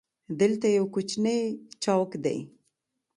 دلته 0.39 0.67
یو 0.77 0.85
کوچنی 0.93 1.39
چوک 1.83 2.09
دی. 2.23 2.37